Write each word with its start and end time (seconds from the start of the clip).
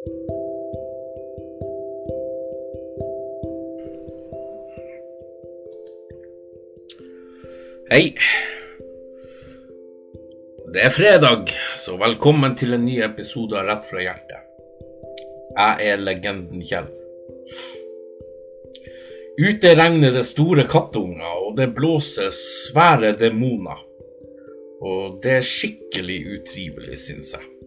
Hei. 0.00 0.08
Det 10.72 10.84
er 10.84 10.90
fredag, 10.96 11.52
så 11.76 11.98
velkommen 12.00 12.56
til 12.56 12.72
en 12.72 12.86
ny 12.86 13.02
episode 13.04 13.60
av 13.60 13.68
Rett 13.68 13.84
fra 13.90 14.00
hjertet. 14.00 14.40
Jeg 15.58 15.92
er 15.92 16.00
legenden 16.00 16.64
Kjell. 16.64 16.88
Ute 19.36 19.76
regner 19.76 20.16
det 20.16 20.24
store 20.32 20.64
kattunger, 20.64 21.44
og 21.44 21.60
det 21.60 21.74
blåser 21.76 22.32
svære 22.32 23.12
demoner. 23.20 23.84
Og 24.80 25.20
det 25.20 25.42
er 25.42 25.44
skikkelig 25.44 26.22
utrivelig, 26.38 26.96
syns 27.04 27.36
jeg. 27.36 27.59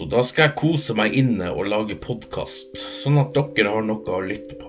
Så 0.00 0.06
da 0.08 0.22
skal 0.24 0.46
jeg 0.46 0.56
kose 0.56 0.94
meg 0.96 1.12
inne 1.12 1.50
og 1.52 1.66
lage 1.68 1.92
podkast, 2.00 2.72
sånn 3.02 3.18
at 3.20 3.34
dere 3.36 3.68
har 3.74 3.82
noe 3.84 4.14
å 4.16 4.20
lytte 4.24 4.56
på. 4.56 4.68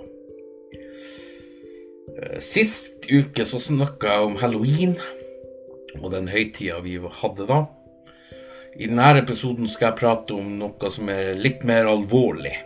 Eh, 2.12 2.41
sist 2.44 3.07
uke 3.07 3.45
så 3.48 3.62
snakka 3.63 4.09
jeg 4.12 4.26
om 4.26 4.35
halloween 4.41 4.98
og 6.02 6.09
den 6.12 6.27
høytida 6.27 6.81
vi 6.84 6.98
hadde 7.21 7.48
da. 7.48 7.62
I 8.76 8.90
denne 8.91 9.21
episoden 9.21 9.71
skal 9.71 9.94
jeg 9.94 10.02
prate 10.02 10.35
om 10.35 10.49
noe 10.59 10.91
som 10.91 11.07
er 11.16 11.40
litt 11.40 11.63
mer 11.63 11.88
alvorlig. 11.88 12.57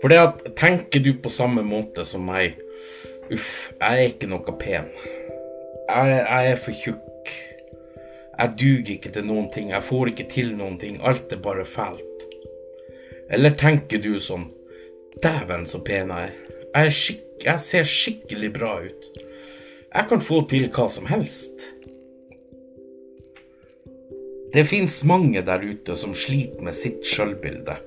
For 0.00 0.08
det 0.08 0.22
at 0.22 0.40
tenker 0.56 1.04
du 1.04 1.10
på 1.20 1.28
samme 1.28 1.60
måte 1.60 2.08
som 2.08 2.24
meg 2.24 2.56
Uff, 3.26 3.74
jeg 3.82 4.00
er 4.00 4.08
ikke 4.14 4.32
noe 4.32 4.56
pen. 4.56 4.88
Jeg, 5.90 6.16
jeg 6.24 6.54
er 6.54 6.64
for 6.64 6.80
tjukk. 6.86 7.04
Jeg 8.36 8.52
duger 8.60 8.92
ikke 8.96 9.12
til 9.14 9.24
noen 9.24 9.48
ting. 9.52 9.70
Jeg 9.72 9.84
får 9.84 10.12
ikke 10.12 10.28
til 10.32 10.52
noen 10.58 10.76
ting. 10.80 10.98
Alt 11.00 11.32
er 11.32 11.40
bare 11.40 11.64
fælt. 11.64 12.26
Eller 13.32 13.56
tenker 13.58 14.02
du 14.02 14.18
sånn 14.22 14.50
Dæven, 15.22 15.64
så 15.64 15.80
pen 15.80 16.10
jeg 16.12 16.28
er. 16.28 16.34
Jeg, 16.76 17.16
jeg 17.40 17.60
ser 17.64 17.88
skikkelig 17.88 18.50
bra 18.52 18.74
ut. 18.84 19.06
Jeg 19.88 20.08
kan 20.10 20.20
få 20.20 20.42
til 20.50 20.68
hva 20.68 20.84
som 20.92 21.08
helst. 21.08 21.70
Det 24.52 24.66
fins 24.68 24.98
mange 25.08 25.40
der 25.44 25.64
ute 25.64 25.96
som 25.96 26.12
sliter 26.12 26.60
med 26.64 26.76
sitt 26.76 27.08
sjølbilde. 27.08 27.78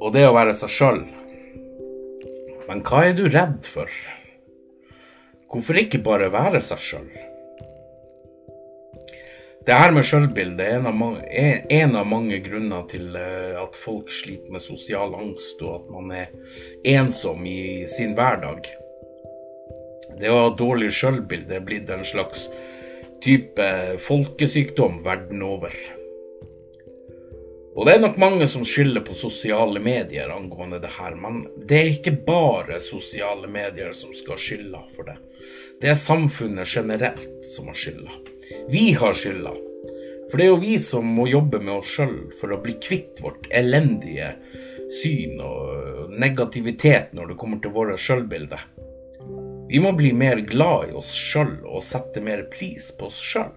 Og 0.00 0.14
det 0.16 0.24
å 0.24 0.32
være 0.32 0.56
seg 0.56 0.72
sjøl. 0.72 1.02
Men 2.70 2.80
hva 2.88 3.04
er 3.10 3.18
du 3.18 3.26
redd 3.28 3.60
for? 3.68 3.92
Hvorfor 5.52 5.76
ikke 5.76 6.00
bare 6.00 6.32
være 6.32 6.64
seg 6.64 6.80
sjøl? 6.80 7.29
Det 9.66 9.76
her 9.76 9.92
med 9.92 10.06
sjølbilde 10.08 10.64
er 10.64 10.80
mange, 10.80 11.20
en 11.68 11.96
av 12.00 12.06
mange 12.08 12.38
grunner 12.40 12.86
til 12.88 13.12
eh, 13.18 13.58
at 13.60 13.76
folk 13.76 14.08
sliter 14.08 14.54
med 14.54 14.64
sosial 14.64 15.12
angst, 15.18 15.60
og 15.60 15.74
at 15.82 15.90
man 15.92 16.14
er 16.16 16.30
ensom 16.96 17.44
i 17.44 17.84
sin 17.92 18.14
hverdag. 18.16 18.64
Det 20.16 20.32
å 20.32 20.38
ha 20.46 20.50
dårlig 20.56 20.88
sjølbilde 20.96 21.58
er 21.58 21.64
blitt 21.66 21.92
en 21.92 22.06
slags 22.08 22.46
type 23.20 23.68
folkesykdom 24.00 25.02
verden 25.04 25.44
over. 25.44 25.76
Og 27.76 27.84
det 27.86 27.94
er 27.94 28.02
nok 28.02 28.16
mange 28.20 28.48
som 28.50 28.64
skylder 28.66 29.04
på 29.04 29.14
sosiale 29.14 29.80
medier 29.80 30.32
angående 30.32 30.80
det 30.80 30.96
her, 30.96 31.14
men 31.20 31.44
det 31.68 31.78
er 31.78 31.92
ikke 31.98 32.16
bare 32.24 32.80
sosiale 32.82 33.48
medier 33.48 33.92
som 33.96 34.16
skal 34.16 34.40
skylda 34.40 34.82
for 34.96 35.12
det. 35.12 35.20
Det 35.84 35.92
er 35.92 36.00
samfunnet 36.00 36.68
generelt 36.68 37.44
som 37.52 37.68
har 37.68 37.76
skylda. 37.76 38.29
Vi 38.68 38.92
har 38.98 39.14
skylda. 39.14 39.54
For 40.30 40.38
det 40.38 40.46
er 40.46 40.52
jo 40.52 40.60
vi 40.62 40.76
som 40.78 41.06
må 41.10 41.26
jobbe 41.30 41.58
med 41.62 41.80
oss 41.80 41.90
sjøl 41.96 42.16
for 42.38 42.54
å 42.54 42.60
bli 42.62 42.76
kvitt 42.82 43.18
vårt 43.22 43.48
elendige 43.50 44.34
syn 45.00 45.40
og 45.42 46.12
negativitet 46.18 47.14
når 47.16 47.32
det 47.32 47.38
kommer 47.40 47.62
til 47.62 47.74
våre 47.74 47.98
sjølbilde. 47.98 48.58
Vi 49.70 49.78
må 49.82 49.92
bli 49.94 50.12
mer 50.14 50.42
glad 50.46 50.90
i 50.90 50.96
oss 50.98 51.12
sjøl 51.14 51.60
og 51.62 51.82
sette 51.86 52.22
mer 52.22 52.44
pris 52.50 52.90
på 52.98 53.10
oss 53.10 53.18
sjøl. 53.22 53.54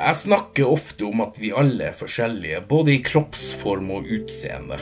Jeg 0.00 0.16
snakker 0.16 0.70
ofte 0.70 1.04
om 1.04 1.22
at 1.22 1.36
vi 1.38 1.50
alle 1.52 1.90
er 1.90 1.98
forskjellige, 1.98 2.62
både 2.70 2.94
i 2.94 3.02
kroppsform 3.04 3.90
og 3.98 4.06
utseende. 4.08 4.78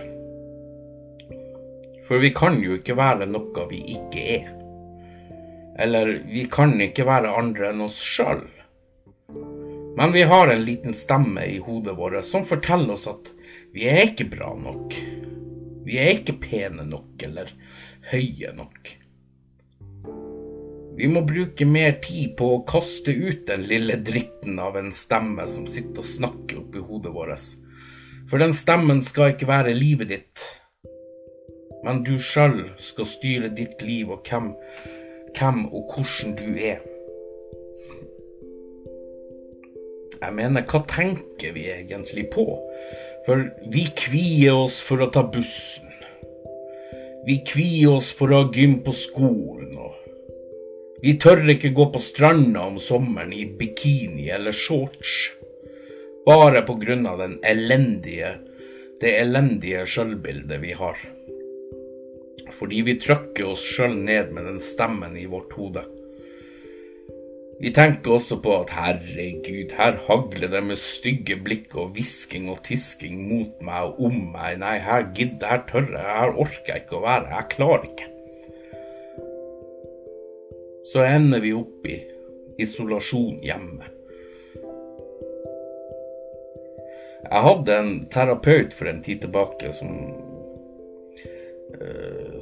For 2.08 2.22
vi 2.22 2.30
kan 2.36 2.60
jo 2.62 2.76
ikke 2.78 2.96
være 2.96 3.26
noe 3.28 3.66
vi 3.72 3.82
ikke 3.96 4.28
er. 4.36 4.54
Eller 5.78 6.10
vi 6.26 6.44
kan 6.50 6.74
ikke 6.82 7.06
være 7.06 7.34
andre 7.38 7.72
enn 7.72 7.84
oss 7.86 8.00
sjøl. 8.02 8.44
Men 9.98 10.12
vi 10.14 10.22
har 10.30 10.50
en 10.50 10.62
liten 10.62 10.94
stemme 10.94 11.46
i 11.46 11.58
hodet 11.62 11.96
vårt 11.98 12.26
som 12.26 12.46
forteller 12.46 12.94
oss 12.94 13.08
at 13.10 13.32
vi 13.74 13.86
er 13.90 14.08
ikke 14.08 14.28
bra 14.32 14.52
nok. 14.58 14.94
Vi 15.86 15.98
er 15.98 16.18
ikke 16.18 16.38
pene 16.42 16.86
nok 16.86 17.22
eller 17.26 17.52
høye 18.10 18.52
nok. 18.56 18.90
Vi 20.98 21.06
må 21.06 21.22
bruke 21.22 21.66
mer 21.66 21.92
tid 22.02 22.32
på 22.38 22.46
å 22.56 22.62
kaste 22.66 23.12
ut 23.14 23.44
den 23.46 23.68
lille 23.70 24.00
dritten 24.02 24.58
av 24.58 24.78
en 24.80 24.90
stemme 24.94 25.44
som 25.46 25.68
sitter 25.70 26.02
og 26.02 26.08
snakker 26.10 26.58
oppi 26.58 26.82
hodet 26.82 27.12
vårt. 27.14 27.44
For 28.28 28.42
den 28.42 28.54
stemmen 28.56 29.04
skal 29.06 29.36
ikke 29.36 29.46
være 29.48 29.76
livet 29.78 30.10
ditt. 30.10 30.46
Men 31.86 32.02
du 32.02 32.16
sjøl 32.18 32.72
skal 32.82 33.06
styre 33.06 33.52
ditt 33.54 33.78
liv 33.86 34.10
og 34.10 34.26
hvem, 34.26 34.50
hvem 35.36 35.66
og 35.72 35.92
hvordan 35.92 36.36
du 36.38 36.48
er. 36.56 36.80
Jeg 40.18 40.34
mener, 40.34 40.64
hva 40.66 40.80
tenker 40.90 41.52
vi 41.54 41.68
egentlig 41.70 42.26
på? 42.32 42.46
For 43.26 43.44
vi 43.70 43.84
kvier 43.96 44.56
oss 44.64 44.80
for 44.82 45.04
å 45.04 45.10
ta 45.14 45.22
bussen. 45.22 45.86
Vi 47.28 47.42
kvier 47.46 47.98
oss 47.98 48.08
for 48.14 48.32
å 48.32 48.42
ha 48.42 48.50
gym 48.54 48.80
på 48.82 48.94
skolen. 48.96 49.76
og 49.76 49.94
vi 51.02 51.12
tør 51.14 51.44
ikke 51.52 51.70
gå 51.70 51.84
på 51.94 52.00
stranda 52.02 52.64
om 52.66 52.78
sommeren 52.82 53.30
i 53.32 53.44
bikini 53.58 54.30
eller 54.34 54.52
shorts. 54.52 55.30
Bare 56.26 56.64
på 56.66 56.74
grunn 56.80 57.06
av 57.06 57.22
det 57.22 57.38
elendige 59.20 59.86
sjølbildet 59.86 60.58
vi 60.64 60.72
har. 60.74 60.98
Fordi 62.58 62.82
vi 62.86 62.98
trykker 63.00 63.52
oss 63.52 63.62
sjøl 63.62 63.94
ned 63.96 64.34
med 64.34 64.48
den 64.50 64.60
stemmen 64.62 65.16
i 65.18 65.28
vårt 65.30 65.54
hode. 65.58 65.84
Vi 67.58 67.72
tenker 67.74 68.14
også 68.14 68.38
på 68.42 68.52
at 68.60 68.70
herregud, 68.70 69.72
her 69.74 69.96
hagler 70.06 70.52
det 70.52 70.60
med 70.66 70.78
stygge 70.78 71.38
blikk 71.42 71.74
og 71.78 71.96
hvisking 71.96 72.46
og 72.52 72.60
tisking 72.68 73.24
mot 73.30 73.64
meg 73.66 73.88
og 73.88 74.04
om 74.10 74.20
meg. 74.34 74.60
Nei, 74.62 74.76
her 74.82 75.08
gidder, 75.10 75.50
her 75.54 75.66
tør 75.70 75.90
jeg, 75.90 76.06
her 76.20 76.38
orker 76.38 76.72
jeg 76.74 76.86
ikke 76.86 77.00
å 77.00 77.04
være, 77.08 77.34
jeg 77.34 77.52
klarer 77.56 77.90
ikke 77.90 78.12
så 80.92 81.04
ender 81.04 81.40
vi 81.40 81.52
opp 81.52 81.86
i 81.86 81.98
isolasjon 82.62 83.42
hjemme. 83.44 83.90
Jeg 87.28 87.44
hadde 87.44 87.74
en 87.76 87.90
terapeut 88.12 88.72
for 88.72 88.88
en 88.88 89.02
tid 89.04 89.20
tilbake 89.26 89.72
som 89.76 89.90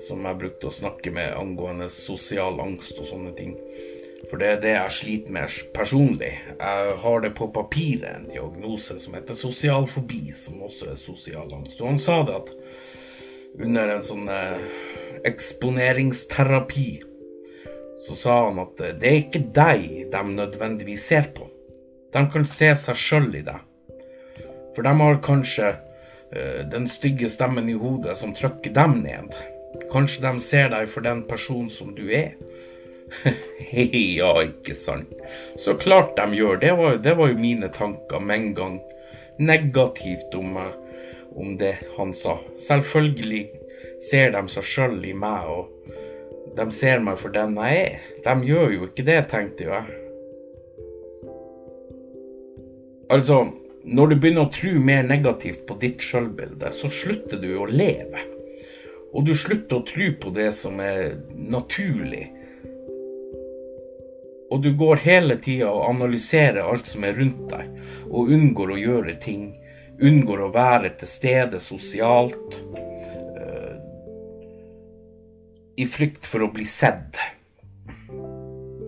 som 0.07 0.25
jeg 0.25 0.39
brukte 0.41 0.71
å 0.71 0.73
snakke 0.73 1.11
med 1.13 1.35
angående 1.37 1.91
sosial 1.93 2.61
angst 2.63 2.97
og 3.03 3.09
sånne 3.11 3.35
ting. 3.37 3.55
For 4.31 4.41
det 4.41 4.49
er 4.49 4.61
det 4.63 4.73
jeg 4.73 4.95
sliter 4.97 5.35
med 5.37 5.57
personlig. 5.75 6.33
Jeg 6.57 6.95
har 7.03 7.21
det 7.23 7.33
på 7.37 7.51
papiret, 7.55 8.09
en 8.11 8.31
diagnose 8.31 8.99
som 9.03 9.15
heter 9.15 9.39
sosial 9.39 9.87
fobi, 9.91 10.33
som 10.35 10.63
også 10.67 10.93
er 10.93 11.01
sosial 11.01 11.53
angst. 11.53 11.81
Og 11.81 11.93
han 11.93 12.01
sa 12.03 12.23
det 12.27 12.39
at 12.41 12.55
under 13.63 13.93
en 13.93 14.05
sånn 14.05 14.27
uh, 14.29 14.65
eksponeringsterapi 15.27 16.89
så 18.07 18.15
sa 18.19 18.35
han 18.47 18.61
at 18.63 18.83
det 19.01 19.09
er 19.09 19.23
ikke 19.25 19.47
deg 19.55 19.87
de 20.13 20.21
nødvendigvis 20.31 21.07
ser 21.11 21.31
på. 21.35 21.49
De 22.15 22.23
kan 22.33 22.45
se 22.49 22.69
seg 22.78 22.99
sjøl 22.99 23.33
i 23.34 23.43
deg. 23.47 23.63
For 24.77 24.87
de 24.87 24.93
har 25.01 25.22
kanskje 25.25 25.72
den 26.73 26.89
stygge 26.91 27.28
stemmen 27.31 27.69
i 27.71 27.77
hodet 27.78 28.17
som 28.19 28.34
trykker 28.34 28.75
dem 28.75 28.99
ned. 29.05 29.37
Kanskje 29.93 30.25
de 30.25 30.41
ser 30.43 30.73
deg 30.73 30.91
for 30.91 31.07
den 31.07 31.23
personen 31.28 31.71
som 31.71 31.93
du 31.95 32.09
er. 32.11 32.34
ja, 34.19 34.33
ikke 34.43 34.75
sant. 34.75 35.13
Så 35.57 35.77
klart 35.78 36.17
de 36.19 36.41
gjør 36.41 36.59
det. 36.63 36.73
Var, 36.78 36.99
det 37.05 37.15
var 37.19 37.31
jo 37.31 37.39
mine 37.39 37.71
tanker 37.73 38.21
med 38.21 38.37
en 38.41 38.51
gang. 38.59 38.81
Negativt 39.39 40.34
om, 40.34 40.57
om 41.37 41.55
det 41.61 41.77
han 41.97 42.15
sa. 42.17 42.39
Selvfølgelig 42.67 43.45
ser 44.03 44.34
de 44.34 44.43
seg 44.53 44.71
sjøl 44.75 44.99
i 45.07 45.15
meg. 45.17 45.47
og 45.47 45.72
de 46.57 46.71
ser 46.72 47.03
meg 47.05 47.19
for 47.21 47.34
den 47.34 47.57
jeg 47.61 47.81
er. 47.84 48.05
De 48.25 48.49
gjør 48.49 48.72
jo 48.72 48.89
ikke 48.89 49.05
det, 49.05 49.21
tenkte 49.31 49.69
jeg. 49.69 49.84
Altså, 53.13 53.43
når 53.86 54.09
du 54.10 54.16
begynner 54.18 54.47
å 54.47 54.53
tro 54.54 54.72
mer 54.83 55.04
negativt 55.06 55.66
på 55.68 55.77
ditt 55.78 56.03
sjølbilde, 56.03 56.72
så 56.74 56.91
slutter 56.91 57.38
du 57.38 57.53
å 57.59 57.68
leve. 57.71 58.24
Og 59.15 59.28
du 59.28 59.33
slutter 59.38 59.78
å 59.78 59.86
tro 59.86 60.09
på 60.21 60.33
det 60.34 60.50
som 60.59 60.80
er 60.83 61.21
naturlig. 61.33 62.27
og 64.50 64.62
du 64.62 64.71
går 64.78 65.00
hele 65.03 65.36
tida 65.42 65.71
og 65.72 65.88
analyserer 65.88 66.62
alt 66.62 66.86
som 66.86 67.04
er 67.06 67.16
rundt 67.18 67.48
deg, 67.50 67.71
og 68.06 68.30
unngår 68.33 68.72
å 68.72 68.78
gjøre 68.78 69.16
ting, 69.22 69.48
unngår 69.98 70.44
å 70.47 70.53
være 70.54 70.92
til 71.00 71.10
stede 71.10 71.60
sosialt, 71.62 72.60
uh, 73.36 73.74
i 75.77 75.88
frykt 75.91 76.28
for 76.30 76.47
å 76.47 76.53
bli 76.54 76.66
sett. 76.68 77.18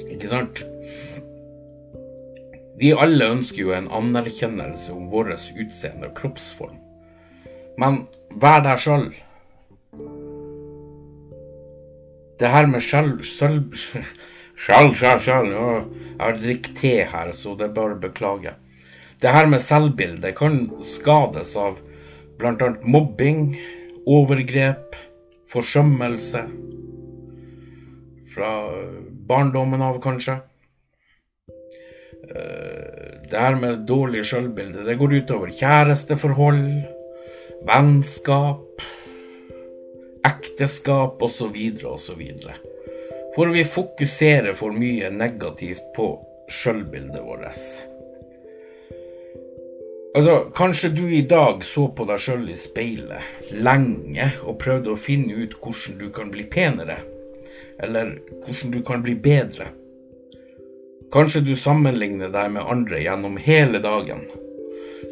Ikke 0.06 0.30
sant? 0.30 0.62
Vi 2.78 2.92
alle 2.94 3.26
ønsker 3.34 3.58
jo 3.64 3.72
en 3.74 3.88
anerkjennelse 3.90 4.92
om 4.94 5.08
vårt 5.10 5.48
utseende 5.58 6.10
og 6.10 6.14
kroppsform. 6.18 6.76
Men 7.78 8.04
vær 8.38 8.62
deg 8.62 8.78
sjøl. 8.82 9.08
Det 12.38 12.50
her 12.52 12.68
med 12.70 12.84
sjøl 12.84 13.16
Sjøl, 14.58 14.90
sjøl, 14.94 15.20
sjøl 15.22 15.50
Jeg 15.50 16.18
har 16.18 16.38
drukket 16.38 16.78
te 16.78 16.94
her, 17.06 17.30
så 17.34 17.54
det 17.58 17.68
er 17.68 17.76
bare 17.76 17.94
å 17.94 18.02
beklage. 18.02 18.54
Det 19.22 19.30
her 19.34 19.46
med 19.50 19.62
selvbilde 19.62 20.32
kan 20.38 20.60
skades 20.86 21.54
av 21.58 21.78
bl.a. 22.38 22.72
mobbing, 22.82 23.56
overgrep, 24.06 24.94
forsømmelse. 25.50 26.44
Fra 28.34 28.52
barndommen 29.30 29.82
av, 29.82 29.98
kanskje. 30.02 30.38
Eh, 32.28 33.20
det 33.30 33.38
her 33.38 33.56
med 33.60 33.84
dårlig 33.88 34.24
sjølbilde, 34.28 34.84
det 34.84 34.98
går 35.00 35.18
utover 35.22 35.52
kjæresteforhold, 35.52 36.64
vennskap, 37.68 38.82
ekteskap 40.28 41.22
osv. 41.22 41.56
osv. 41.84 42.24
For 43.36 43.52
vi 43.54 43.64
fokuserer 43.64 44.56
for 44.58 44.76
mye 44.76 45.10
negativt 45.14 45.92
på 45.96 46.10
sjølbildet 46.52 47.22
vårt. 47.24 47.62
Altså, 50.16 50.48
kanskje 50.56 50.88
du 50.90 51.04
i 51.14 51.22
dag 51.28 51.60
så 51.64 51.86
på 51.94 52.06
deg 52.08 52.20
sjøl 52.20 52.48
i 52.50 52.56
speilet 52.58 53.52
lenge 53.54 54.32
og 54.42 54.56
prøvde 54.60 54.94
å 54.94 55.00
finne 55.00 55.36
ut 55.36 55.52
hvordan 55.60 55.98
du 56.00 56.08
kan 56.12 56.32
bli 56.32 56.48
penere, 56.50 56.96
eller 57.78 58.16
hvordan 58.42 58.72
du 58.72 58.80
kan 58.84 59.04
bli 59.04 59.14
bedre. 59.14 59.68
Kanskje 61.12 61.40
du 61.40 61.54
sammenligner 61.56 62.28
deg 62.28 62.50
med 62.52 62.68
andre 62.68 62.98
gjennom 63.00 63.38
hele 63.40 63.80
dagen. 63.80 64.26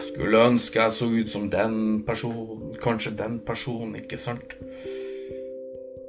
Skulle 0.05 0.43
ønske 0.51 0.83
jeg 0.83 0.93
så 0.93 1.07
ut 1.09 1.31
som 1.33 1.47
den 1.49 2.03
personen, 2.05 2.75
kanskje 2.83 3.15
den 3.17 3.39
personen, 3.47 3.95
ikke 3.97 4.19
sant? 4.21 4.59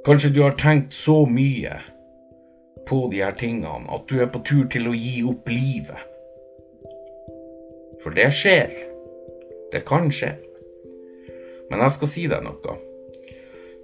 Kanskje 0.04 0.34
du 0.34 0.42
har 0.42 0.58
tenkt 0.60 0.92
så 0.92 1.22
mye 1.24 1.78
på 2.88 3.00
de 3.12 3.22
her 3.24 3.32
tingene 3.40 3.88
at 3.94 4.04
du 4.12 4.20
er 4.20 4.28
på 4.28 4.42
tur 4.44 4.68
til 4.68 4.90
å 4.90 4.94
gi 4.96 5.22
opp 5.24 5.48
livet. 5.48 6.04
For 8.04 8.12
det 8.12 8.28
skjer. 8.36 8.68
Det 9.72 9.86
kan 9.88 10.12
skje. 10.12 10.34
Men 11.72 11.80
jeg 11.86 11.96
skal 11.96 12.12
si 12.12 12.28
deg 12.28 12.44
noe. 12.44 12.76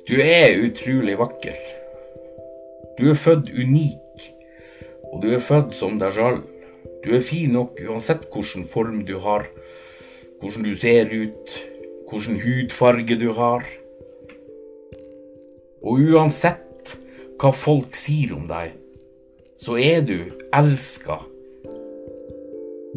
Du 0.05 0.19
er 0.21 0.61
utrolig 0.61 1.17
vakker. 1.17 1.57
Du 3.01 3.09
er 3.09 3.17
født 3.17 3.49
unik 3.49 4.04
og 5.15 5.23
du 5.23 5.31
er 5.31 5.43
født 5.43 5.77
som 5.79 6.01
deg 6.01 6.17
sjøl. 6.17 6.41
Du 7.05 7.13
er 7.15 7.23
fin 7.23 7.53
nok 7.55 7.79
uansett 7.87 8.27
hvilken 8.33 8.65
form 8.67 9.05
du 9.07 9.21
har, 9.23 9.47
hvordan 10.41 10.65
du 10.67 10.73
ser 10.75 11.13
ut, 11.13 11.55
hvilken 12.11 12.41
hudfarge 12.43 13.19
du 13.21 13.29
har. 13.39 13.63
Og 15.85 16.03
uansett 16.11 16.97
hva 17.39 17.53
folk 17.55 17.95
sier 17.95 18.35
om 18.35 18.49
deg, 18.51 18.75
så 19.61 19.79
er 19.79 20.03
du 20.03 20.19
elska 20.55 21.21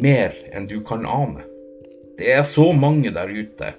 mer 0.02 0.34
enn 0.50 0.66
du 0.70 0.80
kan 0.86 1.06
ane. 1.06 1.46
Det 2.18 2.32
er 2.34 2.42
så 2.42 2.72
mange 2.74 3.12
der 3.14 3.30
ute 3.30 3.72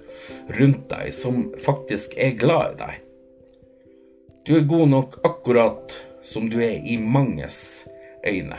rundt 0.56 0.86
deg 0.88 1.12
som 1.12 1.50
faktisk 1.60 2.16
er 2.16 2.38
glad 2.40 2.78
i 2.78 2.80
deg. 2.80 2.98
Du 4.48 4.56
er 4.56 4.68
god 4.68 4.88
nok 4.96 5.18
akkurat 5.28 5.92
som 6.24 6.48
du 6.48 6.56
er 6.64 6.80
i 6.80 6.96
manges 6.96 7.82
øyne. 8.26 8.58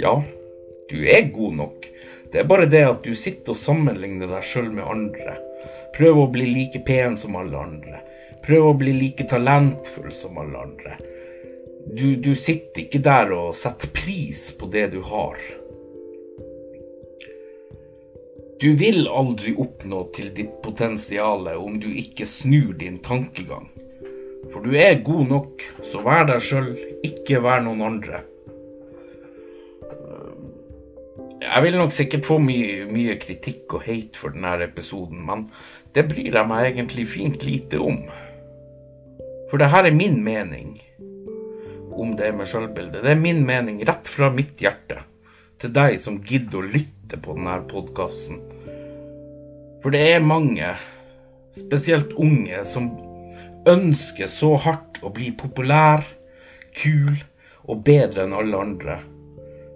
Ja, 0.00 0.14
du 0.90 0.96
er 1.04 1.28
god 1.34 1.54
nok. 1.54 1.86
Det 2.32 2.40
er 2.40 2.46
bare 2.48 2.68
det 2.70 2.82
at 2.86 3.04
du 3.04 3.14
sitter 3.18 3.52
og 3.52 3.58
sammenligner 3.58 4.30
deg 4.30 4.46
sjøl 4.46 4.70
med 4.72 4.86
andre. 4.86 5.36
Prøv 5.96 6.22
å 6.22 6.28
bli 6.32 6.46
like 6.48 6.82
pen 6.86 7.18
som 7.18 7.36
alle 7.36 7.58
andre. 7.58 8.02
Prøv 8.46 8.70
å 8.70 8.76
bli 8.78 8.94
like 8.96 9.26
talentfull 9.28 10.12
som 10.14 10.38
alle 10.40 10.62
andre. 10.62 10.96
Du, 11.90 12.14
du 12.16 12.34
sitter 12.38 12.84
ikke 12.84 13.02
der 13.04 13.32
og 13.34 13.56
setter 13.56 13.90
pris 13.92 14.46
på 14.56 14.70
det 14.72 14.90
du 14.94 15.00
har. 15.04 15.40
Du 18.60 18.74
vil 18.76 19.06
aldri 19.08 19.54
oppnå 19.56 20.02
til 20.14 20.32
ditt 20.36 20.58
potensial 20.64 21.48
om 21.56 21.78
du 21.80 21.88
ikke 21.88 22.28
snur 22.28 22.74
din 22.80 22.98
tankegang. 23.04 23.70
For 24.50 24.64
du 24.64 24.74
er 24.74 25.02
god 25.06 25.28
nok, 25.30 25.64
så 25.86 26.02
vær 26.02 26.26
deg 26.28 26.42
sjøl, 26.42 26.72
ikke 27.06 27.40
vær 27.44 27.62
noen 27.64 27.84
andre. 27.86 28.24
Jeg 31.40 31.64
vil 31.64 31.78
nok 31.80 31.94
sikkert 31.94 32.26
få 32.28 32.36
mye, 32.42 32.84
mye, 32.90 33.16
kritikk 33.18 33.72
og 33.78 33.86
hate 33.86 34.18
for 34.20 34.34
denne 34.34 34.58
episoden, 34.66 35.22
men 35.26 35.46
det 35.96 36.04
bryr 36.10 36.36
jeg 36.36 36.50
meg 36.50 36.66
egentlig 36.68 37.06
fint 37.10 37.46
lite 37.46 37.80
om. 37.80 38.02
For 39.50 39.58
det 39.58 39.70
her 39.72 39.88
er 39.88 39.96
min 39.96 40.20
mening 40.22 40.76
om 41.90 42.12
det 42.18 42.30
med 42.36 42.48
sjølbildet. 42.48 43.02
Det 43.02 43.14
er 43.14 43.18
min 43.18 43.42
mening 43.46 43.80
rett 43.88 44.08
fra 44.08 44.30
mitt 44.32 44.60
hjerte 44.62 45.00
til 45.60 45.72
deg 45.74 45.98
som 46.00 46.20
gidder 46.24 46.60
å 46.60 46.70
lytte 46.76 47.18
på 47.20 47.34
denne 47.36 47.58
podkasten. 47.70 48.38
For 49.82 49.92
det 49.94 50.04
er 50.12 50.24
mange, 50.24 50.74
spesielt 51.56 52.12
unge, 52.20 52.62
som 52.68 52.92
ønsker 53.68 54.30
så 54.30 54.54
hardt 54.64 55.00
å 55.04 55.12
bli 55.12 55.30
populær, 55.36 56.04
kul 56.76 57.16
og 57.68 57.82
bedre 57.84 58.24
enn 58.24 58.36
alle 58.36 58.60
andre 58.60 58.98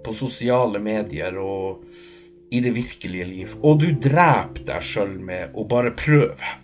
på 0.04 0.14
sosiale 0.16 0.80
medier 0.82 1.36
og 1.40 1.84
i 2.54 2.60
det 2.60 2.74
virkelige 2.76 3.28
liv. 3.28 3.54
Og 3.62 3.80
du 3.82 3.88
dreper 3.92 4.66
deg 4.68 4.84
sjøl 4.84 5.16
med 5.18 5.56
å 5.56 5.64
bare 5.68 5.94
prøve. 5.96 6.58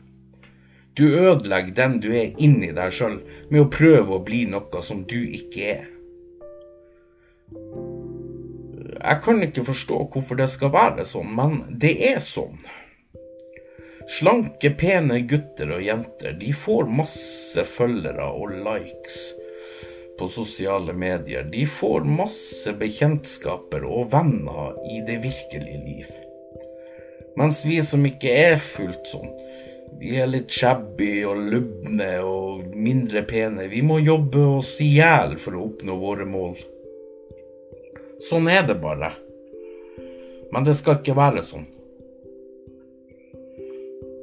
Du 0.99 1.07
ødelegger 1.07 1.75
den 1.77 1.97
du 2.03 2.11
er 2.13 2.37
inni 2.43 2.73
deg 2.77 2.93
sjøl 2.95 3.21
med 3.51 3.63
å 3.63 3.71
prøve 3.73 4.19
å 4.19 4.25
bli 4.25 4.45
noe 4.51 4.83
som 4.85 5.05
du 5.09 5.19
ikke 5.23 5.71
er. 5.77 5.89
Jeg 9.01 9.23
kan 9.25 9.41
ikke 9.43 9.65
forstå 9.65 10.03
hvorfor 10.13 10.37
det 10.37 10.51
skal 10.53 10.75
være 10.75 11.07
sånn, 11.09 11.31
men 11.35 11.63
det 11.81 11.95
er 12.11 12.21
sånn. 12.23 12.59
Slanke, 14.11 14.73
pene 14.75 15.21
gutter 15.31 15.71
og 15.77 15.85
jenter 15.87 16.35
de 16.41 16.51
får 16.57 16.89
masse 16.91 17.63
følgere 17.77 18.27
og 18.35 18.57
likes 18.67 19.21
på 20.19 20.27
sosiale 20.29 20.93
medier. 20.93 21.47
De 21.53 21.63
får 21.71 22.09
masse 22.09 22.75
bekjentskaper 22.81 23.87
og 23.87 24.11
venner 24.13 24.75
i 24.91 24.99
det 25.07 25.21
virkelige 25.23 25.85
liv. 25.85 26.11
Mens 27.39 27.63
vi 27.65 27.79
som 27.87 28.03
ikke 28.05 28.35
er 28.35 28.59
fullt 28.61 29.07
sånn, 29.15 29.31
vi 30.01 30.19
er 30.19 30.29
litt 30.31 30.51
shabby 30.51 31.23
og 31.29 31.47
lubne 31.55 32.13
og 32.27 32.67
mindre 32.75 33.23
pene, 33.31 33.71
vi 33.71 33.81
må 33.87 34.03
jobbe 34.03 34.43
oss 34.59 34.75
i 34.83 34.91
hjel 34.99 35.39
for 35.39 35.55
å 35.55 35.69
oppnå 35.71 35.97
våre 36.03 36.27
mål. 36.27 36.57
Sånn 38.27 38.51
er 38.51 38.67
det 38.67 38.81
bare. 38.83 39.15
Men 40.51 40.67
det 40.67 40.81
skal 40.83 40.99
ikke 40.99 41.17
være 41.17 41.47
sånn. 41.47 41.71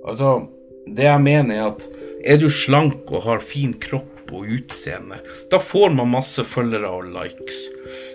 Altså, 0.07 0.47
det 0.87 1.07
jeg 1.07 1.23
mener 1.23 1.57
er 1.57 1.65
at 1.71 1.87
er 2.27 2.39
du 2.41 2.47
slank 2.51 3.11
og 3.11 3.25
har 3.27 3.43
fin 3.45 3.73
kropp 3.79 4.31
og 4.35 4.47
utseende, 4.57 5.21
da 5.51 5.59
får 5.63 5.93
man 5.95 6.11
masse 6.11 6.43
følgere 6.43 6.89
og 6.91 7.11
likes. 7.13 7.61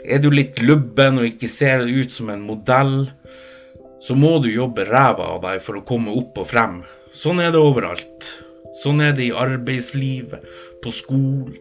Er 0.05 0.21
du 0.21 0.29
litt 0.33 0.61
lubben 0.61 1.21
og 1.21 1.29
ikke 1.31 1.49
ser 1.49 1.85
ut 1.87 2.13
som 2.13 2.33
en 2.33 2.45
modell, 2.45 3.07
så 4.03 4.17
må 4.19 4.39
du 4.43 4.51
jobbe 4.51 4.85
ræva 4.89 5.31
av 5.37 5.45
deg 5.45 5.63
for 5.65 5.79
å 5.79 5.85
komme 5.87 6.13
opp 6.19 6.41
og 6.43 6.49
frem. 6.51 6.81
Sånn 7.15 7.41
er 7.45 7.53
det 7.55 7.61
overalt. 7.63 8.33
Sånn 8.83 9.03
er 9.05 9.13
det 9.17 9.29
i 9.29 9.37
arbeidslivet, 9.37 10.45
på 10.83 10.91
skolen. 10.91 11.55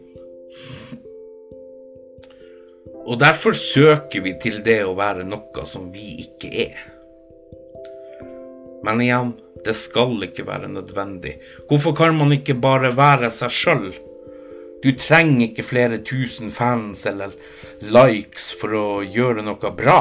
Og 3.02 3.20
derfor 3.22 3.54
søker 3.58 4.24
vi 4.26 4.34
til 4.42 4.62
det 4.66 4.80
å 4.86 4.96
være 4.98 5.26
noe 5.28 5.66
som 5.70 5.92
vi 5.94 6.24
ikke 6.24 6.50
er. 6.66 6.82
Men 8.86 9.02
igjen, 9.04 9.36
det 9.66 9.76
skal 9.78 10.24
ikke 10.26 10.48
være 10.48 10.70
nødvendig. 10.72 11.36
Hvorfor 11.70 11.94
kan 11.98 12.16
man 12.18 12.34
ikke 12.34 12.58
bare 12.58 12.96
være 12.98 13.32
seg 13.34 13.54
sjøl? 13.54 13.92
Du 14.82 14.90
trenger 14.98 15.48
ikke 15.48 15.66
flere 15.66 16.02
tusen 16.02 16.50
fans 16.52 17.06
eller 17.06 17.36
likes 17.82 18.50
for 18.58 18.74
å 18.74 18.86
gjøre 19.06 19.46
noe 19.46 19.74
bra. 19.78 20.00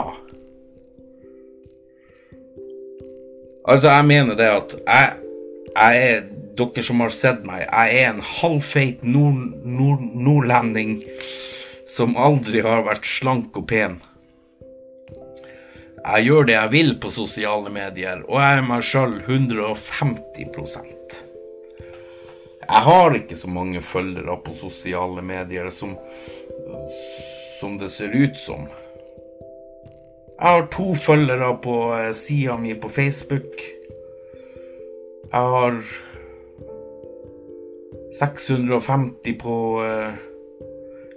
Altså, 3.69 3.91
jeg 3.93 4.07
mener 4.09 4.39
det 4.39 4.49
at 4.49 4.77
jeg, 4.81 5.17
jeg 5.77 6.05
er 6.09 6.23
dere 6.57 6.85
som 6.85 7.03
har 7.05 7.13
sett 7.15 7.45
meg, 7.47 7.67
jeg 7.67 8.01
er 8.01 8.09
en 8.15 8.25
halvfeit 8.25 9.05
nord, 9.05 9.43
nord, 9.65 10.01
nordlending 10.01 10.97
som 11.89 12.17
aldri 12.19 12.65
har 12.65 12.87
vært 12.89 13.07
slank 13.09 13.57
og 13.61 13.69
pen. 13.71 14.01
Jeg 16.01 16.25
gjør 16.25 16.47
det 16.49 16.55
jeg 16.55 16.71
vil 16.73 16.95
på 17.01 17.11
sosiale 17.13 17.71
medier, 17.73 18.23
og 18.25 18.41
jeg 18.41 18.59
er 18.59 18.65
meg 18.65 18.85
sjøl 18.87 19.19
150% 19.21 21.17
Jeg 22.65 22.83
har 22.87 23.17
ikke 23.19 23.37
så 23.37 23.51
mange 23.51 23.83
følgere 23.85 24.37
på 24.45 24.55
sosiale 24.57 25.23
medier 25.23 25.71
som, 25.75 25.97
som 27.61 27.77
det 27.79 27.91
ser 27.93 28.15
ut 28.15 28.39
som. 28.41 28.69
Jeg 30.41 30.49
har 30.49 30.69
to 30.73 30.95
følgere 30.97 31.51
på 31.61 31.77
eh, 31.99 32.13
sida 32.17 32.57
mi 32.57 32.73
på 32.75 32.89
Facebook. 32.89 33.61
Jeg 35.31 35.41
har 35.55 35.83
650 38.19 39.37
på 39.39 39.57
uh, 39.85 40.15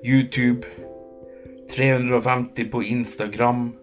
YouTube. 0.04 0.68
350 1.72 2.72
på 2.72 2.82
Instagram. 2.82 3.83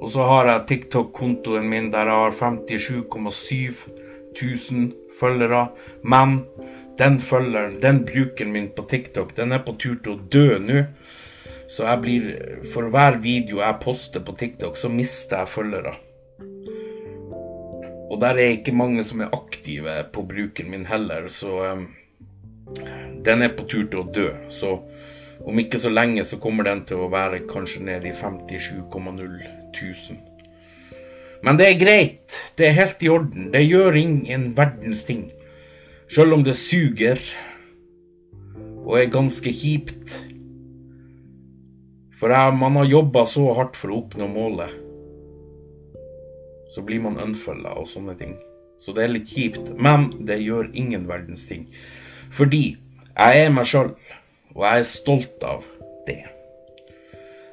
Og 0.00 0.10
så 0.12 0.26
har 0.28 0.50
jeg 0.50 0.66
TikTok-kontoen 0.70 1.68
min 1.70 1.90
der 1.92 2.10
jeg 2.10 2.22
har 2.24 2.36
57,7 2.36 3.86
1000 4.36 4.92
følgere. 5.20 5.68
Men 6.04 6.40
den 6.98 7.18
følgeren, 7.20 7.82
den 7.82 8.04
brukeren 8.04 8.52
min 8.52 8.68
på 8.76 8.86
TikTok, 8.90 9.36
den 9.36 9.52
er 9.52 9.64
på 9.64 9.76
tur 9.80 9.96
til 10.02 10.16
å 10.16 10.20
dø 10.32 10.58
nå. 10.60 10.84
Så 11.68 11.86
jeg 11.88 12.00
blir 12.02 12.26
For 12.72 12.88
hver 12.92 13.18
video 13.22 13.58
jeg 13.58 13.80
poster 13.82 14.20
på 14.20 14.36
TikTok, 14.38 14.76
så 14.76 14.88
mister 14.88 15.42
jeg 15.42 15.48
følgere. 15.48 15.96
Og 18.10 18.20
der 18.20 18.38
er 18.38 18.54
ikke 18.54 18.72
mange 18.72 19.02
som 19.04 19.20
er 19.20 19.34
aktive 19.34 20.04
på 20.12 20.22
brukeren 20.22 20.70
min 20.70 20.86
heller, 20.86 21.26
så 21.28 21.72
um, 21.72 21.88
den 23.26 23.42
er 23.42 23.50
på 23.56 23.66
tur 23.66 23.88
til 23.90 24.04
å 24.04 24.06
dø. 24.14 24.28
Så 24.48 24.78
om 25.42 25.58
ikke 25.58 25.78
så 25.82 25.90
lenge 25.90 26.24
så 26.24 26.38
kommer 26.38 26.64
den 26.64 26.84
til 26.86 27.02
å 27.02 27.10
være 27.12 27.42
kanskje 27.50 27.82
nede 27.90 28.12
i 28.12 28.14
57,0 28.14 29.65
000. 29.80 30.18
Men 31.44 31.58
det 31.58 31.66
er 31.68 31.80
greit. 31.80 32.38
Det 32.58 32.68
er 32.68 32.78
helt 32.80 33.02
i 33.02 33.10
orden. 33.12 33.50
Det 33.52 33.62
gjør 33.62 33.98
ingen 34.00 34.48
verdens 34.56 35.04
ting. 35.06 35.28
Sjøl 36.10 36.34
om 36.38 36.44
det 36.46 36.56
suger 36.58 37.20
og 38.86 38.96
er 39.00 39.10
ganske 39.10 39.50
kjipt. 39.50 40.20
For 42.16 42.32
man 42.56 42.78
har 42.80 42.88
jobba 42.88 43.26
så 43.28 43.50
hardt 43.58 43.76
for 43.76 43.92
å 43.92 44.00
oppnå 44.04 44.28
målet. 44.30 44.72
Så 46.74 46.82
blir 46.86 47.02
man 47.04 47.18
unfølga 47.20 47.74
og 47.76 47.88
sånne 47.90 48.16
ting. 48.18 48.36
Så 48.80 48.94
det 48.96 49.04
er 49.04 49.12
litt 49.12 49.30
kjipt. 49.32 49.74
Men 49.76 50.10
det 50.28 50.40
gjør 50.42 50.70
ingen 50.72 51.06
verdens 51.08 51.46
ting. 51.48 51.66
Fordi 52.32 52.76
jeg 53.16 53.44
er 53.44 53.52
meg 53.52 53.68
sjøl, 53.68 53.94
og 54.54 54.64
jeg 54.64 54.82
er 54.82 54.88
stolt 54.88 55.44
av 55.46 55.66
det. 56.08 56.22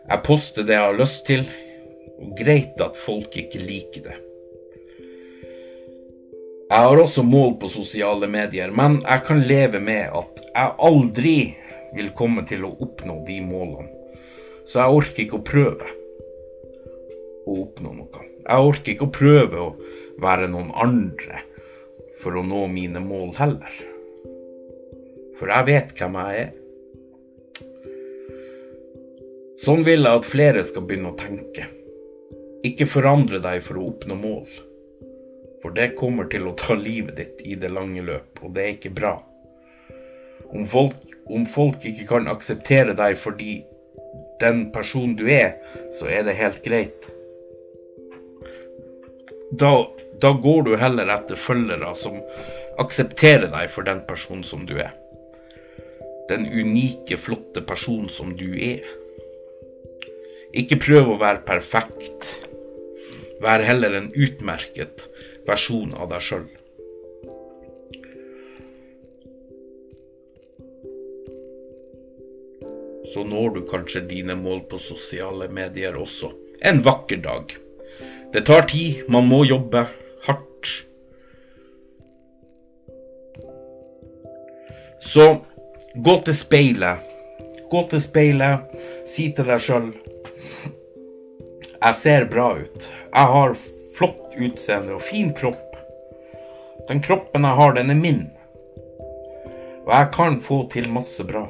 Jeg 0.03 0.23
poster 0.25 0.65
det 0.67 0.75
jeg 0.75 0.87
har 0.89 0.97
lyst 0.99 1.23
til, 1.27 1.45
og 2.21 2.35
greit 2.37 2.79
at 2.83 2.99
folk 2.99 3.35
ikke 3.39 3.61
liker 3.63 4.07
det. 4.09 4.19
Jeg 6.73 6.87
har 6.87 6.97
også 6.97 7.21
mål 7.21 7.57
på 7.61 7.69
sosiale 7.69 8.27
medier, 8.31 8.71
men 8.73 9.01
jeg 9.03 9.21
kan 9.27 9.43
leve 9.45 9.81
med 9.83 10.09
at 10.09 10.39
jeg 10.47 10.71
aldri 10.87 11.37
vil 11.93 12.09
komme 12.17 12.45
til 12.49 12.65
å 12.65 12.71
oppnå 12.81 13.19
de 13.27 13.35
målene. 13.45 13.91
Så 14.65 14.79
jeg 14.79 14.97
orker 14.97 15.23
ikke 15.25 15.37
å 15.37 15.45
prøve 15.45 15.89
å 17.45 17.57
oppnå 17.65 17.91
noe. 17.93 18.23
Jeg 18.43 18.69
orker 18.71 18.93
ikke 18.95 19.05
å 19.05 19.13
prøve 19.13 19.59
å 19.59 19.69
være 20.23 20.49
noen 20.51 20.71
andre 20.73 21.43
for 22.23 22.39
å 22.39 22.45
nå 22.47 22.65
mine 22.71 23.03
mål 23.03 23.35
heller. 23.37 23.77
For 25.37 25.51
jeg 25.51 25.69
vet 25.69 25.93
hvem 25.99 26.19
jeg 26.23 26.43
er. 26.47 26.51
Sånn 29.63 29.85
vil 29.85 30.03
jeg 30.03 30.23
at 30.23 30.27
flere 30.27 30.63
skal 30.67 30.87
begynne 30.87 31.13
å 31.13 31.19
tenke. 31.19 31.69
Ikke 32.63 32.87
forandre 32.87 33.41
deg 33.43 33.59
for 33.65 33.79
å 33.79 33.89
oppnå 33.91 34.15
mål. 34.15 34.47
For 35.63 35.75
det 35.75 35.93
kommer 35.99 36.29
til 36.31 36.47
å 36.47 36.55
ta 36.59 36.75
livet 36.79 37.17
ditt 37.19 37.41
i 37.43 37.57
det 37.59 37.71
lange 37.71 38.03
løp, 38.03 38.39
og 38.43 38.53
det 38.55 38.63
er 38.63 38.75
ikke 38.77 38.93
bra. 38.95 39.17
Om 40.53 40.67
folk, 40.71 40.95
om 41.27 41.43
folk 41.49 41.83
ikke 41.87 42.05
kan 42.07 42.29
akseptere 42.31 42.95
deg 42.95 43.17
fordi 43.19 43.57
den 44.39 44.67
personen 44.71 45.17
du 45.19 45.25
er, 45.31 45.57
så 45.95 46.07
er 46.11 46.23
det 46.27 46.37
helt 46.39 46.61
greit. 46.63 47.09
Da, 49.59 49.73
da 50.21 50.31
går 50.45 50.63
du 50.67 50.73
heller 50.79 51.11
etter 51.13 51.39
følgere 51.39 51.91
som 51.99 52.19
aksepterer 52.81 53.51
deg 53.51 53.71
for 53.75 53.87
den 53.87 54.03
personen 54.07 54.43
som 54.47 54.63
du 54.69 54.77
er. 54.79 54.93
Den 56.31 56.47
unike, 56.47 57.19
flotte 57.19 57.63
personen 57.67 58.07
som 58.11 58.31
du 58.39 58.49
er. 58.55 58.87
Ikke 60.55 60.79
prøv 60.79 61.11
å 61.11 61.19
være 61.21 61.43
perfekt. 61.47 62.33
Vær 63.43 63.59
heller 63.67 63.97
en 63.97 64.11
utmerket 64.15 65.07
versjon 65.47 65.91
av 65.99 66.13
deg 66.13 66.21
sjøl. 66.23 66.45
Så 73.11 73.25
når 73.27 73.57
du 73.57 73.59
kanskje 73.67 74.05
dine 74.07 74.37
mål 74.39 74.63
på 74.71 74.79
sosiale 74.79 75.49
medier 75.51 75.97
også. 75.99 76.31
En 76.63 76.79
vakker 76.85 77.19
dag. 77.25 77.51
Det 78.31 78.45
tar 78.47 78.63
tid, 78.71 79.03
man 79.11 79.27
må 79.27 79.43
jobbe 79.43 79.83
hardt. 80.23 80.71
Så 85.03 85.27
gå 86.07 86.15
til 86.23 86.39
speilet. 86.39 87.11
Gå 87.69 87.83
til 87.91 88.01
speilet, 88.01 88.71
si 89.09 89.27
til 89.35 89.51
deg 89.51 89.61
sjøl 89.67 89.91
jeg 91.83 91.95
ser 91.99 92.25
bra 92.31 92.53
ut. 92.55 92.85
Jeg 92.87 93.31
har 93.35 93.55
flott 93.97 94.37
utseende 94.39 94.95
og 94.95 95.03
fin 95.03 95.33
kropp. 95.35 95.75
Den 96.87 97.01
kroppen 97.03 97.43
jeg 97.43 97.59
har, 97.59 97.73
den 97.75 97.91
er 97.91 97.99
min. 97.99 98.21
Og 99.83 99.91
jeg 99.91 100.11
kan 100.15 100.39
få 100.39 100.61
til 100.71 100.87
masse 100.91 101.23
bra. 101.27 101.43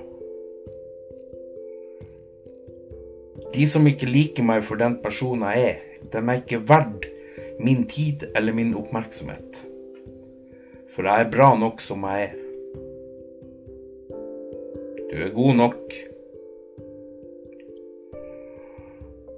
De 3.54 3.68
som 3.70 3.86
ikke 3.86 4.10
liker 4.10 4.46
meg 4.46 4.64
for 4.66 4.82
den 4.82 4.98
personen 5.04 5.46
jeg 5.54 5.68
er, 5.70 5.84
de 6.10 6.22
er 6.24 6.40
ikke 6.42 6.64
verdt 6.66 7.06
min 7.62 7.86
tid 7.86 8.26
eller 8.34 8.58
min 8.58 8.74
oppmerksomhet. 8.78 9.62
For 10.96 11.06
jeg 11.06 11.28
er 11.28 11.30
bra 11.30 11.52
nok 11.58 11.82
som 11.82 12.06
jeg 12.10 12.32
er. 12.32 12.40
Du 15.12 15.22
er 15.22 15.30
god 15.38 15.62
nok. 15.62 15.94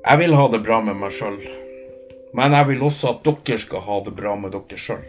Jeg 0.05 0.19
vil 0.21 0.35
ha 0.38 0.43
det 0.53 0.59
bra 0.62 0.75
med 0.85 1.00
meg 1.01 1.13
sjøl, 1.15 1.39
men 2.38 2.53
jeg 2.53 2.67
vil 2.69 2.83
også 2.85 3.15
at 3.15 3.24
dere 3.25 3.55
skal 3.57 3.81
ha 3.88 3.95
det 4.05 4.12
bra 4.13 4.35
med 4.38 4.53
dere 4.53 4.77
sjøl. 4.77 5.07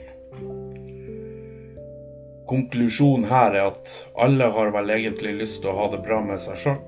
Konklusjonen 2.48 3.26
her 3.28 3.58
er 3.58 3.66
at 3.74 3.92
alle 4.24 4.48
har 4.56 4.72
vel 4.72 4.94
egentlig 4.94 5.34
lyst 5.42 5.60
til 5.60 5.74
å 5.74 5.76
ha 5.82 5.90
det 5.92 6.00
bra 6.06 6.22
med 6.24 6.40
seg 6.40 6.62
sjøl. 6.62 6.80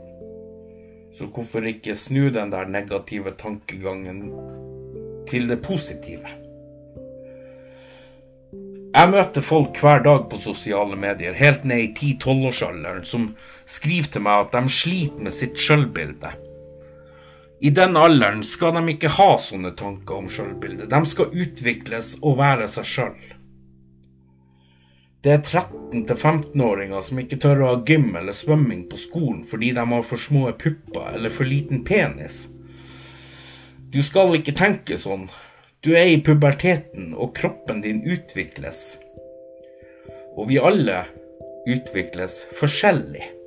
Så 1.13 1.29
hvorfor 1.35 1.69
ikke 1.69 1.99
snu 2.01 2.31
den 2.33 2.55
der 2.55 2.73
negative 2.73 3.37
tankegangen 3.37 4.25
til 5.29 5.53
det 5.53 5.61
positive? 5.69 6.33
Jeg 8.89 9.13
møter 9.13 9.45
folk 9.45 9.77
hver 9.85 10.01
dag 10.09 10.31
på 10.33 10.41
sosiale 10.41 10.97
medier, 10.97 11.37
helt 11.37 11.69
ned 11.69 11.91
i 11.91 11.93
10-12-årsalderen, 11.93 13.05
som 13.05 13.35
skriver 13.69 14.15
til 14.15 14.25
meg 14.25 14.47
at 14.49 14.57
de 14.57 14.79
sliter 14.81 15.29
med 15.29 15.43
sitt 15.45 15.61
sjølbilde. 15.61 16.48
I 17.61 17.71
den 17.75 17.97
alderen 17.97 18.45
skal 18.47 18.77
de 18.77 18.95
ikke 18.95 19.11
ha 19.17 19.33
sånne 19.43 19.73
tanker 19.79 20.21
om 20.21 20.29
sjølbildet. 20.31 20.91
De 20.93 21.01
skal 21.11 21.35
utvikles 21.35 22.15
og 22.23 22.39
være 22.39 22.69
seg 22.71 22.87
sjøl. 22.87 23.17
Det 25.27 25.33
er 25.35 25.43
13-15-åringer 25.43 27.03
som 27.03 27.19
ikke 27.19 27.41
tør 27.43 27.65
å 27.65 27.71
ha 27.73 27.81
gym 27.89 28.13
eller 28.21 28.37
svømming 28.37 28.85
på 28.91 29.01
skolen 29.03 29.43
fordi 29.49 29.73
de 29.75 29.83
har 29.91 30.07
for 30.07 30.23
små 30.23 30.45
pupper 30.55 31.17
eller 31.17 31.35
for 31.35 31.49
liten 31.49 31.83
penis. 31.85 32.45
Du 33.91 33.99
skal 34.07 34.37
ikke 34.39 34.55
tenke 34.55 34.99
sånn. 35.01 35.27
Du 35.83 35.91
er 35.97 36.11
i 36.13 36.21
puberteten, 36.23 37.13
og 37.15 37.37
kroppen 37.39 37.81
din 37.85 38.03
utvikles. 38.05 38.99
Og 40.37 40.51
vi 40.51 40.59
alle 40.59 41.05
utvikles 41.71 42.43
forskjellig. 42.59 43.38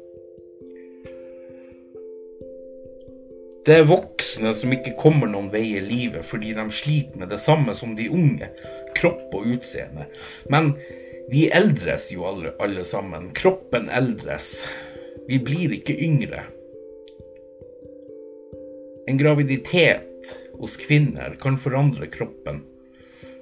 Det 3.65 3.75
er 3.77 3.85
voksne 3.85 4.55
som 4.57 4.71
ikke 4.73 4.95
kommer 4.97 5.29
noen 5.29 5.51
vei 5.53 5.67
i 5.75 5.83
livet 5.83 6.25
fordi 6.25 6.55
de 6.57 6.63
sliter 6.73 7.21
med 7.21 7.29
det 7.29 7.37
samme 7.43 7.75
som 7.77 7.93
de 7.97 8.07
unge, 8.09 8.49
kropp 8.97 9.35
og 9.37 9.51
utseende. 9.53 10.07
Men 10.49 10.73
vi 11.29 11.45
eldres 11.53 12.09
jo 12.11 12.25
alle, 12.25 12.55
alle 12.59 12.83
sammen. 12.87 13.29
Kroppen 13.37 13.85
eldres. 13.93 14.65
Vi 15.29 15.37
blir 15.39 15.77
ikke 15.77 15.93
yngre. 15.93 16.47
En 19.07 19.21
graviditet 19.21 20.33
hos 20.57 20.77
kvinner 20.81 21.37
kan 21.41 21.61
forandre 21.61 22.09
kroppen. 22.09 22.63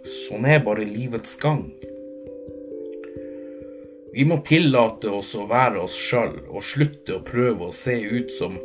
Sånn 0.03 0.47
er 0.47 0.61
bare 0.63 0.87
livets 0.87 1.39
gang. 1.39 1.69
Vi 4.13 4.25
må 4.25 4.39
tillate 4.43 5.11
oss 5.13 5.35
å 5.37 5.45
være 5.47 5.83
oss 5.85 5.95
sjøl, 5.95 6.39
og 6.49 6.65
slutte 6.65 7.19
å 7.19 7.25
prøve 7.25 7.69
å 7.69 7.75
se 7.75 7.95
ut 7.95 8.33
som 8.33 8.57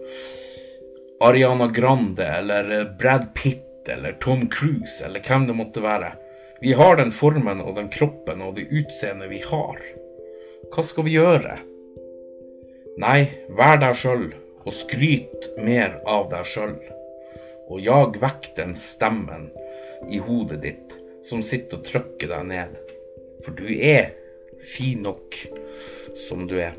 Ariana 1.20 1.66
Grande 1.66 2.24
eller 2.24 2.96
Brad 2.98 3.34
Pitt 3.34 3.88
eller 3.88 4.12
Tom 4.12 4.50
Cruise 4.50 5.04
eller 5.04 5.20
hvem 5.20 5.46
det 5.46 5.54
måtte 5.54 5.82
være. 5.82 6.12
Vi 6.60 6.72
har 6.72 6.96
den 6.96 7.12
formen 7.12 7.60
og 7.60 7.76
den 7.76 7.90
kroppen 7.92 8.42
og 8.42 8.56
det 8.56 8.66
utseendet 8.72 9.30
vi 9.30 9.42
har. 9.44 9.78
Hva 10.72 10.82
skal 10.82 11.06
vi 11.06 11.14
gjøre? 11.18 11.58
Nei, 12.98 13.20
vær 13.50 13.78
deg 13.82 13.96
sjøl, 13.98 14.28
og 14.64 14.74
skryt 14.74 15.50
mer 15.58 15.98
av 16.08 16.28
deg 16.32 16.46
sjøl. 16.48 16.76
Og 17.68 17.80
jag 17.82 18.18
vekk 18.22 18.52
den 18.58 18.74
stemmen 18.78 19.48
i 20.10 20.20
hodet 20.22 20.60
ditt 20.64 20.98
som 21.24 21.42
sitter 21.42 21.80
og 21.80 21.88
trykker 21.88 22.30
deg 22.34 22.48
ned. 22.50 22.76
For 23.44 23.54
du 23.56 23.66
er 23.70 24.12
fin 24.64 25.02
nok 25.04 25.38
som 26.26 26.46
du 26.48 26.58
er. 26.60 26.76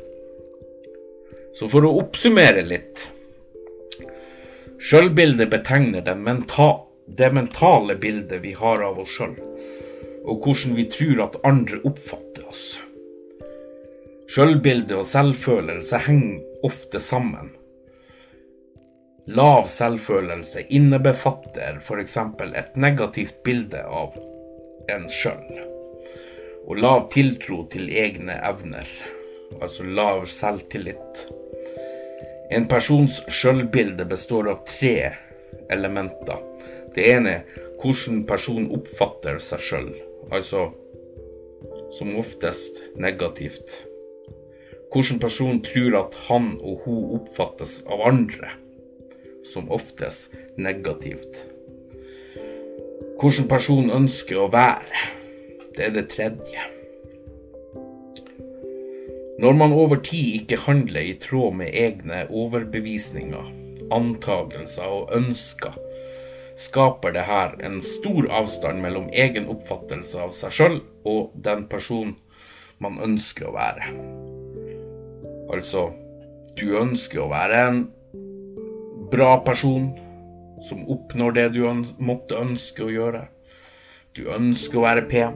Så 1.55 1.69
for 1.71 1.87
å 1.87 1.95
oppsummere 2.01 2.65
litt 2.67 3.07
Sjølbildet 4.79 5.49
betegner 5.49 6.15
menta 6.15 6.81
det 7.07 7.31
mentale 7.33 7.95
bildet 7.95 8.41
vi 8.41 8.51
har 8.53 8.81
av 8.83 8.99
oss 8.99 9.13
sjøl, 9.17 9.35
og 10.25 10.41
hvordan 10.43 10.75
vi 10.75 10.87
tror 10.91 11.21
at 11.27 11.37
andre 11.47 11.79
oppfatter 11.87 12.47
oss. 12.49 12.65
Sjølbilde 14.31 14.97
og 14.99 15.05
selvfølelse 15.07 16.01
henger 16.07 16.65
ofte 16.65 16.99
sammen. 16.99 17.53
Lav 19.25 19.69
selvfølelse 19.71 20.65
innebefatter 20.69 21.79
f.eks. 21.81 22.17
et 22.17 22.75
negativt 22.75 23.39
bilde 23.45 23.81
av 23.85 24.17
en 24.91 25.07
sjøl, 25.09 25.63
og 26.65 26.81
lav 26.81 27.07
tiltro 27.13 27.63
til 27.71 27.89
egne 27.89 28.37
evner, 28.43 28.89
altså 29.61 29.87
lav 29.87 30.25
selvtillit. 30.29 31.25
En 32.51 32.67
persons 32.69 33.21
sjølbilde 33.31 34.05
består 34.05 34.51
av 34.51 34.65
tre 34.69 35.15
elementer. 35.73 36.41
Det 36.95 37.07
ene 37.11 37.31
er 37.39 37.63
hvordan 37.81 38.23
personen 38.29 38.69
oppfatter 38.73 39.39
seg 39.43 39.63
sjøl, 39.65 39.89
altså 40.33 40.69
som 41.95 42.15
oftest 42.19 42.81
negativt. 43.01 43.81
Hvordan 44.93 45.19
personen 45.19 45.63
tror 45.65 45.97
at 45.99 46.15
han 46.29 46.53
og 46.61 46.85
hun 46.85 47.17
oppfattes 47.17 47.81
av 47.89 48.05
andre, 48.07 48.53
som 49.45 49.71
oftest 49.73 50.33
negativt. 50.57 51.43
Hvordan 53.19 53.49
personen 53.51 53.91
ønsker 54.03 54.39
å 54.39 54.49
være, 54.53 55.09
det 55.75 55.89
er 55.89 55.93
det 55.97 56.07
tredje. 56.13 56.74
Når 59.39 59.53
man 59.53 59.73
over 59.75 59.99
tid 59.99 60.41
ikke 60.41 60.61
handler 60.63 61.01
i 61.03 61.17
tråd 61.19 61.57
med 61.59 61.73
egne 61.75 62.21
overbevisninger, 62.31 63.49
antagelser 63.91 64.87
og 64.87 65.09
ønsker, 65.17 65.75
skaper 66.55 67.11
det 67.11 67.25
her 67.27 67.57
en 67.67 67.81
stor 67.83 68.29
avstand 68.31 68.79
mellom 68.79 69.09
egen 69.11 69.49
oppfattelse 69.51 70.21
av 70.23 70.31
seg 70.37 70.55
sjøl 70.55 70.77
og 71.03 71.33
den 71.35 71.65
personen 71.67 72.15
man 72.79 72.95
ønsker 73.03 73.49
å 73.49 73.55
være. 73.57 73.91
Altså, 75.51 75.89
du 76.55 76.79
ønsker 76.79 77.25
å 77.25 77.29
være 77.35 77.61
en 77.67 77.81
bra 79.11 79.35
person 79.43 79.91
som 80.63 80.87
oppnår 80.87 81.35
det 81.35 81.49
du 81.57 81.65
måtte 81.99 82.39
ønske 82.39 82.87
å 82.87 82.93
gjøre. 82.93 83.25
Du 84.15 84.29
ønsker 84.31 84.79
å 84.79 84.87
være 84.87 85.05
pen. 85.11 85.35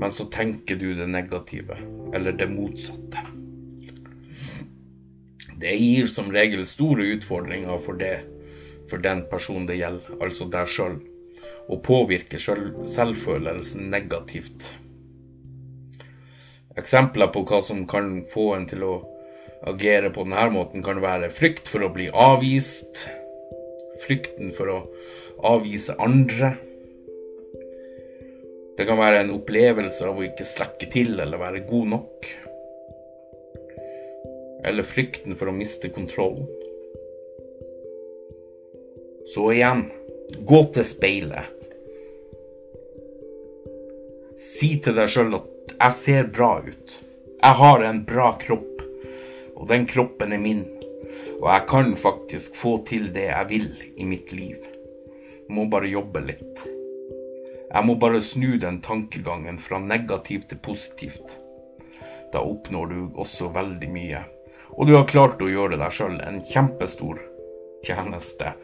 Men 0.00 0.14
så 0.16 0.24
tenker 0.32 0.80
du 0.80 0.94
det 0.96 1.06
negative, 1.10 1.76
eller 2.16 2.32
det 2.32 2.48
motsatte. 2.48 3.26
Det 5.60 5.76
gir 5.76 6.06
som 6.08 6.30
regel 6.32 6.64
store 6.66 7.04
utfordringer 7.18 7.80
for 7.84 8.00
det 8.00 8.14
for 8.90 8.98
den 8.98 9.22
personen 9.30 9.68
det 9.68 9.78
gjelder, 9.78 10.16
altså 10.24 10.48
deg 10.50 10.68
sjøl, 10.70 10.96
og 11.70 11.82
påvirker 11.86 12.42
selv, 12.42 12.72
selvfølelsen 12.90 13.90
negativt. 13.92 14.72
Eksempler 16.80 17.30
på 17.34 17.44
hva 17.46 17.60
som 17.62 17.84
kan 17.90 18.20
få 18.32 18.54
en 18.56 18.66
til 18.70 18.86
å 18.86 18.94
agere 19.68 20.10
på 20.14 20.24
denne 20.24 20.48
måten, 20.54 20.82
kan 20.82 21.02
være 21.02 21.30
frykt 21.36 21.68
for 21.70 21.84
å 21.84 21.92
bli 21.94 22.08
avvist, 22.10 23.04
frykten 24.06 24.54
for 24.56 24.72
å 24.72 24.80
avvise 25.52 25.94
andre. 26.00 26.54
Det 28.80 28.86
kan 28.86 28.96
være 28.96 29.18
en 29.20 29.30
opplevelse 29.34 30.06
av 30.08 30.16
å 30.16 30.22
ikke 30.24 30.44
slekke 30.48 30.86
til 30.88 31.18
eller 31.20 31.36
være 31.36 31.58
god 31.68 31.88
nok. 31.90 32.28
Eller 34.70 34.88
frykten 34.88 35.36
for 35.36 35.50
å 35.50 35.52
miste 35.52 35.90
kontrollen. 35.92 36.46
Så 39.28 39.50
igjen, 39.52 39.84
gå 40.48 40.62
til 40.72 40.88
speilet. 40.88 41.52
Si 44.40 44.72
til 44.80 44.96
deg 44.96 45.12
sjøl 45.12 45.36
at 45.42 45.76
'jeg 45.76 46.00
ser 46.00 46.32
bra 46.32 46.50
ut'. 46.64 46.96
Jeg 47.36 47.60
har 47.60 47.84
en 47.84 48.02
bra 48.04 48.32
kropp, 48.40 48.82
og 49.56 49.68
den 49.68 49.86
kroppen 49.86 50.32
er 50.32 50.40
min. 50.40 50.64
Og 51.36 51.52
jeg 51.52 51.68
kan 51.68 51.96
faktisk 51.96 52.56
få 52.56 52.78
til 52.86 53.12
det 53.12 53.28
jeg 53.28 53.48
vil 53.48 53.72
i 53.96 54.04
mitt 54.04 54.32
liv. 54.32 54.56
Jeg 54.56 55.52
må 55.52 55.68
bare 55.68 55.96
jobbe 56.00 56.24
litt. 56.32 56.79
Jeg 57.70 57.86
må 57.86 57.94
bare 58.02 58.18
snu 58.24 58.56
den 58.58 58.80
tankegangen 58.82 59.58
fra 59.62 59.78
negativt 59.78 60.48
til 60.50 60.58
positivt. 60.58 61.36
Da 62.32 62.42
oppnår 62.42 62.86
du 62.90 63.00
også 63.14 63.50
veldig 63.54 63.90
mye. 63.94 64.22
Og 64.74 64.88
du 64.88 64.96
har 64.96 65.06
klart 65.10 65.42
å 65.42 65.50
gjøre 65.50 65.78
deg 65.78 65.94
sjøl 65.94 66.16
en 66.24 66.40
kjempestor 66.46 67.20
tjeneste 67.86 68.54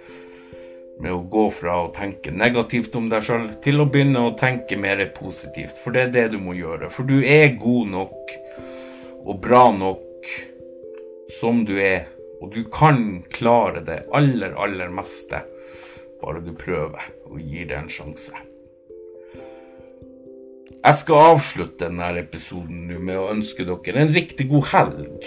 med 1.02 1.12
å 1.12 1.20
gå 1.30 1.44
fra 1.52 1.76
å 1.84 1.92
tenke 1.94 2.32
negativt 2.32 2.94
om 2.96 3.06
deg 3.12 3.24
sjøl 3.26 3.46
til 3.62 3.82
å 3.82 3.88
begynne 3.90 4.22
å 4.26 4.34
tenke 4.38 4.78
mer 4.80 5.02
positivt. 5.14 5.78
For 5.78 5.94
det 5.94 6.06
er 6.06 6.12
det 6.14 6.26
du 6.34 6.38
må 6.42 6.56
gjøre. 6.56 6.90
For 6.90 7.06
du 7.06 7.20
er 7.20 7.58
god 7.60 7.92
nok 7.92 8.36
og 9.26 9.40
bra 9.42 9.68
nok 9.76 10.30
som 11.40 11.64
du 11.68 11.76
er. 11.82 12.08
Og 12.40 12.52
du 12.52 12.66
kan 12.72 13.22
klare 13.32 13.80
det 13.86 14.02
aller, 14.14 14.52
aller 14.60 14.92
meste, 14.92 15.40
bare 16.20 16.42
du 16.44 16.52
prøver 16.56 17.08
og 17.30 17.40
gir 17.40 17.70
det 17.70 17.80
en 17.80 17.90
sjanse. 17.92 18.45
Jeg 20.86 20.94
skal 21.00 21.32
avslutte 21.32 21.88
denne 21.88 22.12
episoden 22.20 22.84
nå 22.86 23.00
med 23.08 23.16
å 23.18 23.30
ønske 23.32 23.64
dere 23.66 24.04
en 24.04 24.12
riktig 24.14 24.44
god 24.52 24.68
helg. 24.70 25.24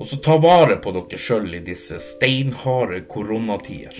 Og 0.00 0.06
så 0.08 0.16
ta 0.24 0.38
vare 0.40 0.78
på 0.80 0.94
dere 0.96 1.20
sjøl 1.20 1.58
i 1.58 1.60
disse 1.66 1.98
steinharde 2.00 3.02
koronatider. 3.10 3.98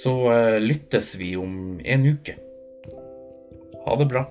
Så 0.00 0.14
eh, 0.32 0.56
lyttes 0.64 1.12
vi 1.20 1.34
om 1.36 1.82
en 1.84 2.08
uke. 2.14 2.38
Ha 3.84 3.98
det 4.00 4.08
bra. 4.14 4.24